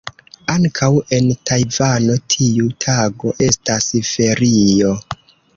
[0.53, 4.99] Ankaŭ en Tajvano tiu tago estas ferio.